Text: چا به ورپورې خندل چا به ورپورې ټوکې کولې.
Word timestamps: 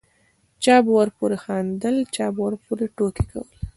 چا 0.63 0.75
به 0.85 0.91
ورپورې 0.97 1.37
خندل 1.43 1.95
چا 2.15 2.25
به 2.35 2.39
ورپورې 2.45 2.85
ټوکې 2.95 3.23
کولې. 3.31 3.55